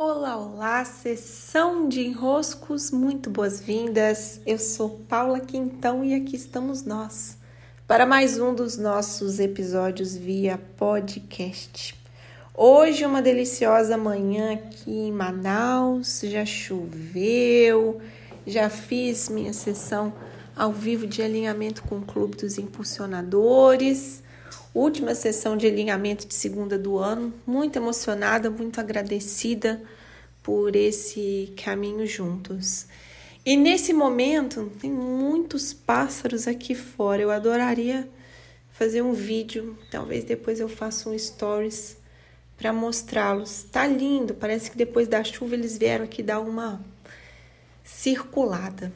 Olá, 0.00 0.36
olá, 0.36 0.84
sessão 0.84 1.88
de 1.88 2.06
enroscos, 2.06 2.92
muito 2.92 3.28
boas-vindas. 3.28 4.40
Eu 4.46 4.56
sou 4.56 4.90
Paula 5.08 5.40
Quintão 5.40 6.04
e 6.04 6.14
aqui 6.14 6.36
estamos 6.36 6.84
nós 6.84 7.36
para 7.84 8.06
mais 8.06 8.38
um 8.38 8.54
dos 8.54 8.78
nossos 8.78 9.40
episódios 9.40 10.16
via 10.16 10.56
podcast. 10.76 11.96
Hoje, 12.54 13.04
uma 13.04 13.20
deliciosa 13.20 13.96
manhã 13.96 14.52
aqui 14.52 14.92
em 14.92 15.10
Manaus, 15.10 16.20
já 16.22 16.46
choveu, 16.46 18.00
já 18.46 18.70
fiz 18.70 19.28
minha 19.28 19.52
sessão 19.52 20.12
ao 20.54 20.72
vivo 20.72 21.08
de 21.08 21.22
alinhamento 21.22 21.82
com 21.82 21.98
o 21.98 22.02
Clube 22.02 22.36
dos 22.36 22.56
Impulsionadores 22.56 24.22
última 24.74 25.14
sessão 25.14 25.56
de 25.56 25.66
alinhamento 25.66 26.26
de 26.26 26.34
segunda 26.34 26.78
do 26.78 26.98
ano. 26.98 27.32
Muito 27.46 27.76
emocionada, 27.76 28.50
muito 28.50 28.80
agradecida 28.80 29.82
por 30.42 30.74
esse 30.76 31.52
caminho 31.62 32.06
juntos. 32.06 32.86
E 33.44 33.56
nesse 33.56 33.92
momento, 33.92 34.70
tem 34.80 34.90
muitos 34.90 35.72
pássaros 35.72 36.46
aqui 36.46 36.74
fora. 36.74 37.22
Eu 37.22 37.30
adoraria 37.30 38.08
fazer 38.70 39.02
um 39.02 39.12
vídeo, 39.12 39.76
talvez 39.90 40.24
depois 40.24 40.60
eu 40.60 40.68
faça 40.68 41.10
um 41.10 41.18
stories 41.18 41.96
para 42.56 42.72
mostrá-los. 42.72 43.64
Tá 43.64 43.86
lindo, 43.86 44.34
parece 44.34 44.70
que 44.70 44.76
depois 44.76 45.08
da 45.08 45.22
chuva 45.24 45.54
eles 45.54 45.78
vieram 45.78 46.04
aqui 46.04 46.22
dar 46.22 46.40
uma 46.40 46.80
circulada 47.84 48.92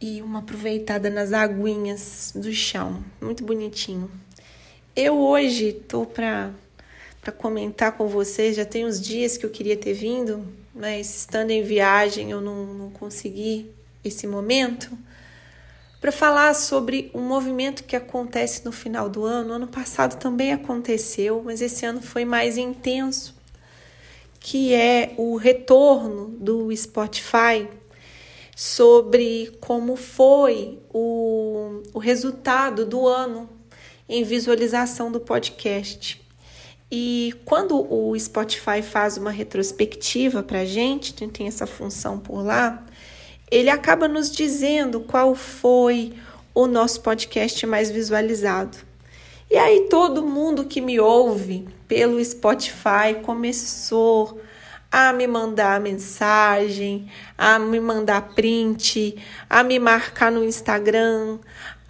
e 0.00 0.22
uma 0.22 0.38
aproveitada 0.38 1.10
nas 1.10 1.32
aguinhas 1.32 2.32
do 2.34 2.52
chão. 2.52 3.04
Muito 3.20 3.44
bonitinho. 3.44 4.10
Eu 4.96 5.20
hoje 5.20 5.72
tô 5.72 6.04
para 6.04 6.50
comentar 7.38 7.92
com 7.92 8.08
vocês, 8.08 8.56
já 8.56 8.64
tem 8.64 8.84
uns 8.84 9.00
dias 9.00 9.36
que 9.36 9.46
eu 9.46 9.50
queria 9.50 9.76
ter 9.76 9.92
vindo, 9.92 10.44
mas 10.74 11.14
estando 11.14 11.52
em 11.52 11.62
viagem 11.62 12.32
eu 12.32 12.40
não, 12.40 12.66
não 12.74 12.90
consegui 12.90 13.70
esse 14.02 14.26
momento, 14.26 14.90
para 16.00 16.10
falar 16.10 16.54
sobre 16.54 17.08
um 17.14 17.20
movimento 17.20 17.84
que 17.84 17.94
acontece 17.94 18.64
no 18.64 18.72
final 18.72 19.08
do 19.08 19.24
ano. 19.24 19.52
Ano 19.52 19.68
passado 19.68 20.18
também 20.18 20.52
aconteceu, 20.52 21.40
mas 21.44 21.62
esse 21.62 21.86
ano 21.86 22.02
foi 22.02 22.24
mais 22.24 22.58
intenso, 22.58 23.36
que 24.40 24.74
é 24.74 25.14
o 25.16 25.36
retorno 25.36 26.26
do 26.30 26.74
Spotify 26.76 27.68
sobre 28.56 29.56
como 29.60 29.94
foi 29.94 30.80
o, 30.92 31.80
o 31.94 31.98
resultado 32.00 32.84
do 32.84 33.06
ano 33.06 33.59
em 34.10 34.24
visualização 34.24 35.10
do 35.10 35.20
podcast. 35.20 36.20
E 36.90 37.32
quando 37.44 37.80
o 37.80 38.18
Spotify 38.18 38.82
faz 38.82 39.16
uma 39.16 39.30
retrospectiva 39.30 40.42
para 40.42 40.60
a 40.60 40.64
gente, 40.64 41.14
tem 41.28 41.46
essa 41.46 41.64
função 41.64 42.18
por 42.18 42.44
lá, 42.44 42.84
ele 43.48 43.70
acaba 43.70 44.08
nos 44.08 44.28
dizendo 44.28 44.98
qual 44.98 45.36
foi 45.36 46.12
o 46.52 46.66
nosso 46.66 47.00
podcast 47.00 47.64
mais 47.66 47.88
visualizado. 47.88 48.76
E 49.48 49.56
aí 49.56 49.86
todo 49.88 50.26
mundo 50.26 50.64
que 50.64 50.80
me 50.80 50.98
ouve 50.98 51.68
pelo 51.86 52.24
Spotify 52.24 53.14
começou 53.22 54.40
a 54.90 55.12
me 55.12 55.26
mandar 55.28 55.80
mensagem, 55.80 57.08
a 57.38 57.60
me 57.60 57.78
mandar 57.78 58.34
print, 58.34 59.16
a 59.48 59.62
me 59.62 59.78
marcar 59.78 60.32
no 60.32 60.42
Instagram, 60.42 61.38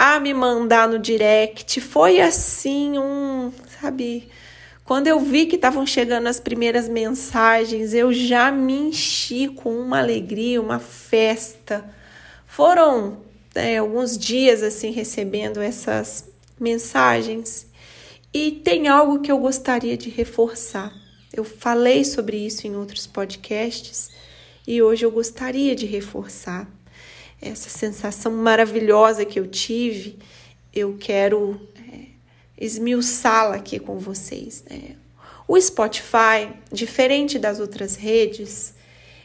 a 0.01 0.19
me 0.19 0.33
mandar 0.33 0.89
no 0.89 0.99
direct. 0.99 1.79
Foi 1.79 2.23
assim 2.23 2.99
um, 2.99 3.53
sabe? 3.79 4.31
Quando 4.83 5.09
eu 5.09 5.21
vi 5.21 5.45
que 5.45 5.57
estavam 5.57 5.87
chegando 5.87 6.27
as 6.27 6.41
primeiras 6.41 6.89
mensagens, 6.89 7.93
eu 7.93 8.11
já 8.11 8.51
me 8.51 8.73
enchi 8.73 9.47
com 9.47 9.79
uma 9.79 9.99
alegria, 9.99 10.59
uma 10.59 10.79
festa. 10.79 11.85
Foram 12.47 13.19
é, 13.55 13.77
alguns 13.77 14.17
dias 14.17 14.63
assim 14.63 14.91
recebendo 14.91 15.61
essas 15.61 16.25
mensagens 16.59 17.67
e 18.33 18.53
tem 18.53 18.89
algo 18.89 19.21
que 19.21 19.31
eu 19.31 19.37
gostaria 19.37 19.99
de 19.99 20.09
reforçar. 20.09 20.91
Eu 21.31 21.45
falei 21.45 22.07
sobre 22.07 22.39
isso 22.39 22.67
em 22.67 22.75
outros 22.75 23.07
podcasts 23.07 24.11
e 24.67 24.81
hoje 24.81 25.05
eu 25.05 25.11
gostaria 25.11 25.77
de 25.77 25.85
reforçar 25.85 26.67
essa 27.41 27.71
sensação 27.71 28.33
maravilhosa 28.33 29.25
que 29.25 29.39
eu 29.41 29.47
tive, 29.47 30.19
eu 30.75 30.97
quero 30.99 31.61
é, 31.93 32.07
esmiuçá-la 32.59 33.57
aqui 33.57 33.79
com 33.79 33.99
vocês. 33.99 34.65
Né? 34.69 34.97
O 35.49 35.61
Spotify, 35.61 36.53
diferente 36.71 37.39
das 37.39 37.59
outras 37.59 37.97
redes, 37.97 38.75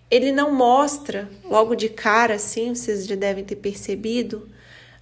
ele 0.10 0.32
não 0.32 0.54
mostra 0.54 1.30
logo 1.44 1.76
de 1.76 1.90
cara, 1.90 2.36
assim, 2.36 2.74
vocês 2.74 3.06
já 3.06 3.16
devem 3.16 3.44
ter 3.44 3.58
percebido, 3.58 4.48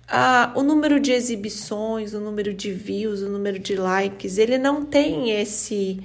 ah, 0.08 0.52
o 0.56 0.64
número 0.64 1.00
de 1.00 1.12
exibições, 1.12 2.14
o 2.14 2.20
número 2.20 2.54
de 2.54 2.72
views, 2.72 3.22
o 3.22 3.30
número 3.30 3.60
de 3.60 3.76
likes. 3.76 4.38
Ele 4.38 4.58
não 4.58 4.86
tem 4.86 5.32
esse, 5.32 6.02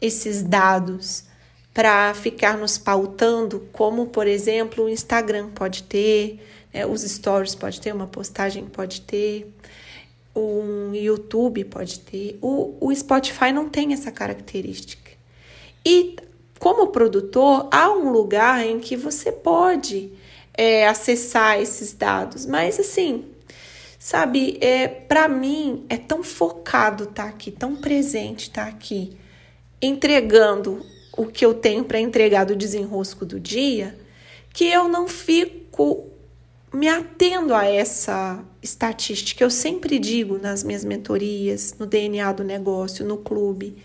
esses 0.00 0.42
dados 0.42 1.24
para 1.72 2.12
ficar 2.14 2.58
nos 2.58 2.76
pautando, 2.76 3.68
como 3.72 4.06
por 4.06 4.26
exemplo 4.26 4.84
o 4.84 4.88
Instagram 4.88 5.48
pode 5.50 5.84
ter, 5.84 6.38
né? 6.72 6.84
os 6.84 7.02
stories 7.02 7.54
pode 7.54 7.80
ter, 7.80 7.94
uma 7.94 8.06
postagem 8.06 8.66
pode 8.66 9.00
ter, 9.02 9.50
um 10.34 10.94
YouTube 10.94 11.64
pode 11.64 12.00
ter. 12.00 12.38
O, 12.40 12.76
o 12.80 12.94
Spotify 12.94 13.52
não 13.52 13.68
tem 13.68 13.92
essa 13.92 14.10
característica. 14.10 15.10
E 15.84 16.16
como 16.58 16.88
produtor, 16.88 17.68
há 17.70 17.90
um 17.90 18.10
lugar 18.10 18.64
em 18.64 18.78
que 18.78 18.96
você 18.96 19.32
pode 19.32 20.12
é, 20.54 20.86
acessar 20.86 21.60
esses 21.60 21.92
dados, 21.92 22.46
mas 22.46 22.78
assim, 22.78 23.24
sabe, 23.98 24.58
é, 24.60 24.86
para 24.86 25.28
mim 25.28 25.84
é 25.88 25.96
tão 25.96 26.22
focado 26.22 27.04
estar 27.04 27.24
tá 27.24 27.28
aqui, 27.28 27.50
tão 27.50 27.76
presente 27.76 28.42
estar 28.42 28.64
tá 28.64 28.68
aqui, 28.68 29.16
entregando 29.80 30.86
o 31.16 31.26
que 31.26 31.44
eu 31.44 31.54
tenho 31.54 31.84
para 31.84 32.00
entregar 32.00 32.44
do 32.44 32.56
desenrosco 32.56 33.24
do 33.24 33.38
dia, 33.38 33.98
que 34.52 34.66
eu 34.66 34.88
não 34.88 35.08
fico 35.08 36.06
me 36.72 36.88
atendo 36.88 37.54
a 37.54 37.66
essa 37.66 38.42
estatística. 38.62 39.44
Eu 39.44 39.50
sempre 39.50 39.98
digo 39.98 40.38
nas 40.38 40.62
minhas 40.62 40.84
mentorias, 40.84 41.74
no 41.78 41.86
DNA 41.86 42.32
do 42.32 42.44
negócio, 42.44 43.04
no 43.04 43.18
clube, 43.18 43.76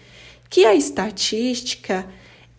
que 0.50 0.66
a 0.66 0.74
estatística 0.74 2.08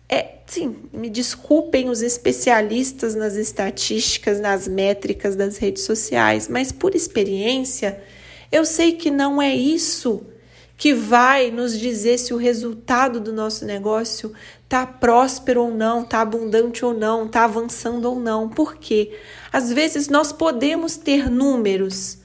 é, 0.07 0.39
sim, 0.45 0.75
me 0.91 1.09
desculpem 1.09 1.89
os 1.89 2.01
especialistas 2.01 3.13
nas 3.13 3.35
estatísticas, 3.35 4.39
nas 4.39 4.67
métricas 4.67 5.35
das 5.35 5.57
redes 5.57 5.83
sociais, 5.83 6.47
mas 6.47 6.71
por 6.71 6.95
experiência, 6.95 8.01
eu 8.51 8.65
sei 8.65 8.93
que 8.93 9.11
não 9.11 9.39
é 9.39 9.55
isso 9.55 10.25
que 10.75 10.93
vai 10.93 11.51
nos 11.51 11.77
dizer 11.77 12.17
se 12.17 12.33
o 12.33 12.37
resultado 12.37 13.19
do 13.19 13.33
nosso 13.33 13.65
negócio 13.65 14.33
tá 14.69 14.85
próspero 14.85 15.63
ou 15.63 15.73
não, 15.73 16.05
tá 16.05 16.21
abundante 16.21 16.85
ou 16.85 16.93
não, 16.93 17.27
tá 17.27 17.43
avançando 17.43 18.05
ou 18.05 18.19
não. 18.19 18.47
Por 18.47 18.75
quê? 18.75 19.17
Às 19.51 19.73
vezes 19.73 20.07
nós 20.07 20.31
podemos 20.31 20.95
ter 20.95 21.29
números, 21.29 22.19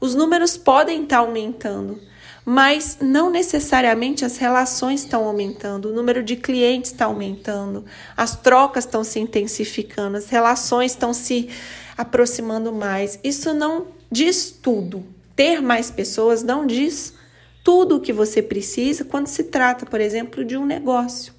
os 0.00 0.14
números 0.14 0.56
podem 0.56 1.02
estar 1.02 1.16
tá 1.18 1.22
aumentando, 1.22 2.00
mas 2.42 2.96
não 3.02 3.30
necessariamente 3.30 4.24
as 4.24 4.38
relações 4.38 5.02
estão 5.02 5.24
aumentando, 5.24 5.90
o 5.90 5.92
número 5.92 6.22
de 6.22 6.36
clientes 6.36 6.90
está 6.90 7.04
aumentando, 7.04 7.84
as 8.16 8.34
trocas 8.34 8.84
estão 8.84 9.04
se 9.04 9.20
intensificando, 9.20 10.16
as 10.16 10.30
relações 10.30 10.92
estão 10.92 11.12
se 11.12 11.50
aproximando 11.98 12.72
mais. 12.72 13.20
Isso 13.22 13.52
não 13.52 13.88
diz 14.10 14.50
tudo. 14.50 15.04
Ter 15.36 15.60
mais 15.60 15.90
pessoas 15.90 16.42
não 16.42 16.66
diz 16.66 17.12
tudo 17.62 17.96
o 17.96 18.00
que 18.00 18.12
você 18.12 18.40
precisa 18.42 19.04
quando 19.04 19.26
se 19.26 19.44
trata, 19.44 19.84
por 19.84 20.00
exemplo, 20.00 20.42
de 20.42 20.56
um 20.56 20.64
negócio, 20.64 21.34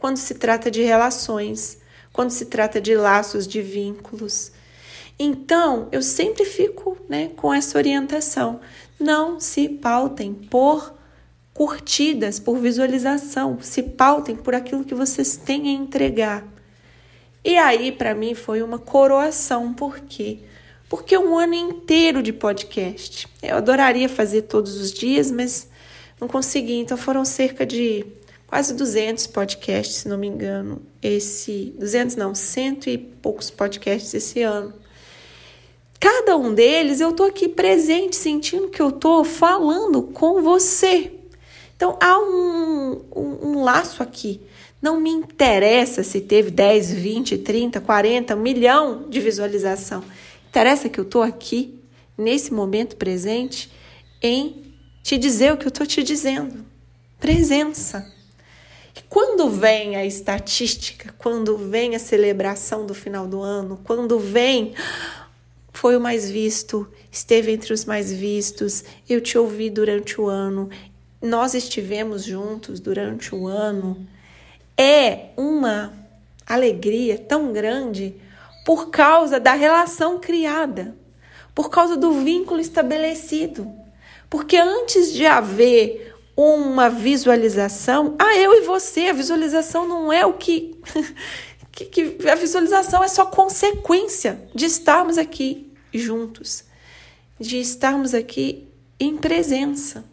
quando 0.00 0.16
se 0.16 0.34
trata 0.34 0.70
de 0.70 0.82
relações, 0.82 1.78
quando 2.12 2.30
se 2.30 2.46
trata 2.46 2.80
de 2.80 2.96
laços 2.96 3.46
de 3.46 3.62
vínculos. 3.62 4.50
Então, 5.18 5.88
eu 5.92 6.02
sempre 6.02 6.44
fico 6.44 6.96
né, 7.08 7.30
com 7.36 7.54
essa 7.54 7.78
orientação. 7.78 8.60
Não 8.98 9.38
se 9.38 9.68
pautem 9.68 10.34
por 10.34 10.94
curtidas, 11.54 12.40
por 12.40 12.56
visualização, 12.58 13.58
se 13.60 13.82
pautem 13.82 14.34
por 14.34 14.54
aquilo 14.54 14.84
que 14.84 14.94
vocês 14.94 15.36
têm 15.36 15.68
a 15.68 15.72
entregar. 15.72 16.44
E 17.44 17.56
aí, 17.56 17.92
para 17.92 18.14
mim, 18.14 18.34
foi 18.34 18.62
uma 18.62 18.78
coroação, 18.78 19.72
por 19.72 20.00
quê? 20.00 20.40
porque 20.90 21.16
um 21.16 21.38
ano 21.38 21.54
inteiro 21.54 22.20
de 22.20 22.32
podcast. 22.32 23.28
Eu 23.40 23.58
adoraria 23.58 24.08
fazer 24.08 24.42
todos 24.42 24.76
os 24.76 24.92
dias, 24.92 25.30
mas 25.30 25.68
não 26.20 26.26
consegui. 26.26 26.74
Então 26.74 26.98
foram 26.98 27.24
cerca 27.24 27.64
de 27.64 28.04
quase 28.50 28.74
200 28.74 29.28
podcasts, 29.28 29.98
se 29.98 30.08
não 30.08 30.18
me 30.18 30.26
engano. 30.26 30.82
Esse 31.00 31.72
200 31.78 32.16
não, 32.16 32.34
cento 32.34 32.90
e 32.90 32.98
poucos 32.98 33.48
podcasts 33.48 34.12
esse 34.12 34.42
ano. 34.42 34.74
Cada 36.00 36.36
um 36.36 36.52
deles 36.52 37.00
eu 37.00 37.12
tô 37.12 37.22
aqui 37.22 37.48
presente, 37.48 38.16
sentindo 38.16 38.68
que 38.68 38.82
eu 38.82 38.90
tô 38.90 39.22
falando 39.22 40.02
com 40.02 40.42
você. 40.42 41.12
Então 41.76 41.96
há 42.00 42.18
um, 42.18 43.04
um, 43.14 43.48
um 43.50 43.62
laço 43.62 44.02
aqui 44.02 44.40
Não 44.82 45.00
me 45.00 45.10
interessa 45.10 46.02
se 46.02 46.20
teve 46.20 46.50
10, 46.50 46.92
20, 46.92 47.38
30, 47.38 47.80
40, 47.80 48.34
um 48.34 48.40
milhão 48.40 49.08
de 49.08 49.20
visualização. 49.20 50.02
Interessa 50.48 50.88
que 50.88 50.98
eu 50.98 51.04
estou 51.04 51.22
aqui, 51.22 51.78
nesse 52.18 52.52
momento 52.52 52.96
presente, 52.96 53.70
em 54.20 54.74
te 55.04 55.16
dizer 55.16 55.52
o 55.52 55.56
que 55.56 55.66
eu 55.66 55.70
estou 55.70 55.86
te 55.86 56.02
dizendo. 56.02 56.64
Presença. 57.20 58.19
E 58.96 59.02
quando 59.08 59.48
vem 59.48 59.96
a 59.96 60.04
estatística, 60.04 61.14
quando 61.18 61.56
vem 61.56 61.94
a 61.94 61.98
celebração 61.98 62.86
do 62.86 62.94
final 62.94 63.26
do 63.26 63.40
ano, 63.40 63.80
quando 63.84 64.18
vem 64.18 64.74
foi 65.72 65.96
o 65.96 66.00
mais 66.00 66.30
visto, 66.30 66.86
esteve 67.10 67.52
entre 67.52 67.72
os 67.72 67.84
mais 67.84 68.12
vistos, 68.12 68.84
eu 69.08 69.20
te 69.20 69.38
ouvi 69.38 69.70
durante 69.70 70.20
o 70.20 70.26
ano, 70.26 70.68
nós 71.22 71.54
estivemos 71.54 72.24
juntos 72.24 72.80
durante 72.80 73.34
o 73.34 73.46
ano 73.46 74.06
é 74.76 75.26
uma 75.36 75.92
alegria 76.46 77.18
tão 77.18 77.52
grande 77.52 78.14
por 78.64 78.88
causa 78.88 79.38
da 79.38 79.52
relação 79.52 80.18
criada, 80.18 80.96
por 81.54 81.68
causa 81.68 81.98
do 81.98 82.12
vínculo 82.24 82.60
estabelecido. 82.60 83.70
Porque 84.30 84.56
antes 84.56 85.12
de 85.12 85.26
haver 85.26 86.09
uma 86.40 86.88
visualização, 86.88 88.16
ah, 88.18 88.36
eu 88.36 88.54
e 88.54 88.60
você, 88.62 89.06
a 89.06 89.12
visualização 89.12 89.86
não 89.86 90.12
é 90.12 90.24
o 90.24 90.34
que, 90.34 90.78
que, 91.72 91.84
que 91.86 92.28
a 92.28 92.34
visualização 92.34 93.02
é 93.02 93.08
só 93.08 93.26
consequência 93.26 94.42
de 94.54 94.66
estarmos 94.66 95.18
aqui 95.18 95.72
juntos, 95.92 96.64
de 97.38 97.58
estarmos 97.60 98.14
aqui 98.14 98.68
em 98.98 99.16
presença. 99.16 100.04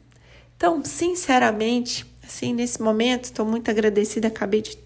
Então, 0.55 0.83
sinceramente, 0.83 2.05
Assim, 2.27 2.53
nesse 2.53 2.81
momento, 2.81 3.25
estou 3.25 3.45
muito 3.45 3.71
agradecida. 3.71 4.27
Acabei 4.27 4.61
de 4.61 4.77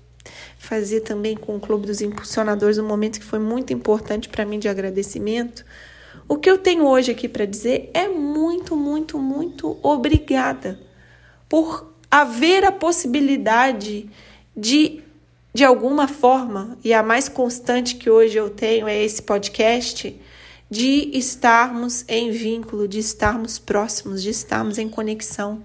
fazer 0.60 1.02
também 1.02 1.36
com 1.36 1.56
o 1.56 1.60
Clube 1.60 1.88
dos 1.88 2.00
Impulsionadores 2.00 2.78
um 2.78 2.88
momento 2.88 3.20
que 3.20 3.26
foi 3.26 3.40
muito 3.40 3.74
importante 3.74 4.30
para 4.30 4.46
mim 4.46 4.60
de 4.60 4.70
agradecimento. 4.70 5.66
O 6.28 6.38
que 6.38 6.50
eu 6.50 6.60
tenho 6.60 6.86
hoje 6.86 7.12
aqui 7.12 7.28
para 7.28 7.46
dizer 7.46 7.90
é 7.96 8.08
muito, 8.08 8.76
muito, 8.76 9.18
muito 9.18 9.80
obrigada 9.82 10.80
por 11.52 11.94
haver 12.10 12.64
a 12.64 12.72
possibilidade 12.72 14.10
de, 14.56 15.04
de 15.54 15.66
alguma 15.66 16.08
forma, 16.08 16.78
e 16.82 16.94
a 16.94 17.04
mais 17.04 17.28
constante 17.28 17.98
que 17.98 18.10
hoje 18.10 18.38
eu 18.38 18.50
tenho 18.50 18.88
é 18.88 19.04
esse 19.04 19.22
podcast, 19.22 20.18
de 20.70 21.12
estarmos 21.12 22.06
em 22.08 22.32
vínculo, 22.32 22.88
de 22.88 23.00
estarmos 23.00 23.60
próximos, 23.60 24.24
de 24.24 24.30
estarmos 24.30 24.78
em 24.78 24.88
conexão 24.88 25.62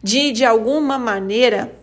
de 0.00 0.30
de 0.30 0.44
alguma 0.44 1.00
maneira, 1.00 1.74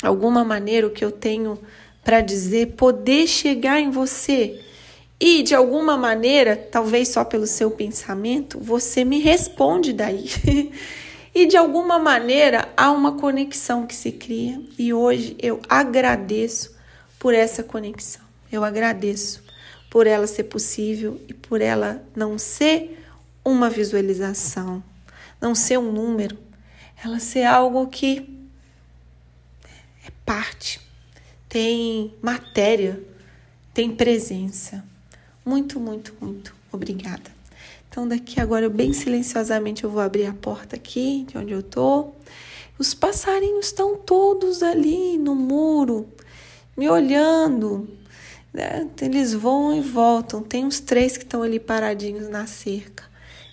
alguma 0.00 0.44
maneira 0.44 0.86
o 0.86 0.90
que 0.90 1.04
eu 1.04 1.10
tenho 1.10 1.58
para 2.04 2.20
dizer 2.20 2.74
poder 2.76 3.26
chegar 3.26 3.80
em 3.80 3.90
você 3.90 4.60
e 5.18 5.42
de 5.42 5.56
alguma 5.56 5.96
maneira, 5.96 6.54
talvez 6.54 7.08
só 7.08 7.24
pelo 7.24 7.48
seu 7.48 7.68
pensamento, 7.72 8.60
você 8.60 9.04
me 9.04 9.18
responde 9.18 9.92
daí. 9.92 10.30
e 11.34 11.46
de 11.46 11.56
alguma 11.56 11.98
maneira 11.98 12.68
há 12.76 12.90
uma 12.90 13.12
conexão 13.12 13.86
que 13.86 13.94
se 13.94 14.12
cria 14.12 14.60
e 14.78 14.92
hoje 14.92 15.36
eu 15.38 15.60
agradeço 15.68 16.74
por 17.18 17.34
essa 17.34 17.62
conexão. 17.62 18.22
Eu 18.50 18.64
agradeço 18.64 19.42
por 19.90 20.06
ela 20.06 20.26
ser 20.26 20.44
possível 20.44 21.20
e 21.28 21.34
por 21.34 21.60
ela 21.60 22.02
não 22.16 22.38
ser 22.38 22.98
uma 23.44 23.70
visualização, 23.70 24.82
não 25.40 25.54
ser 25.54 25.78
um 25.78 25.92
número, 25.92 26.36
ela 27.02 27.18
ser 27.18 27.44
algo 27.44 27.86
que 27.86 28.28
é 30.06 30.10
parte, 30.24 30.80
tem 31.48 32.14
matéria, 32.20 33.00
tem 33.72 33.94
presença. 33.94 34.84
Muito, 35.44 35.80
muito, 35.80 36.14
muito 36.20 36.54
obrigada. 36.72 37.39
Então, 37.90 38.06
daqui 38.06 38.40
agora, 38.40 38.66
eu 38.66 38.70
bem 38.70 38.92
silenciosamente, 38.92 39.82
eu 39.82 39.90
vou 39.90 40.00
abrir 40.00 40.26
a 40.26 40.32
porta 40.32 40.76
aqui, 40.76 41.26
de 41.28 41.36
onde 41.36 41.52
eu 41.52 41.60
tô. 41.60 42.12
Os 42.78 42.94
passarinhos 42.94 43.66
estão 43.66 43.96
todos 43.96 44.62
ali 44.62 45.18
no 45.18 45.34
muro, 45.34 46.08
me 46.76 46.88
olhando. 46.88 47.90
Né? 48.54 48.88
Eles 49.02 49.34
vão 49.34 49.76
e 49.76 49.80
voltam. 49.80 50.40
Tem 50.40 50.64
uns 50.64 50.78
três 50.78 51.16
que 51.16 51.24
estão 51.24 51.42
ali 51.42 51.58
paradinhos 51.58 52.28
na 52.28 52.46
cerca. 52.46 53.02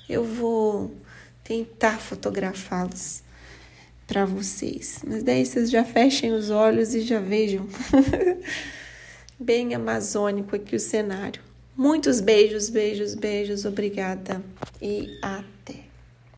Eu 0.08 0.24
vou 0.24 0.96
tentar 1.44 2.00
fotografá-los 2.00 3.24
para 4.06 4.24
vocês. 4.24 5.02
Mas 5.06 5.24
daí 5.24 5.48
vocês 5.48 5.72
já 5.72 5.84
fechem 5.84 6.32
os 6.32 6.52
olhos 6.52 6.94
e 6.94 7.02
já 7.02 7.20
vejam. 7.20 7.68
Bem 9.40 9.74
amazônico 9.74 10.56
aqui 10.56 10.76
o 10.76 10.80
cenário. 10.80 11.47
Muitos 11.78 12.20
beijos, 12.20 12.70
beijos, 12.70 13.14
beijos. 13.14 13.64
Obrigada 13.64 14.42
e 14.82 15.20
até. 15.22 15.87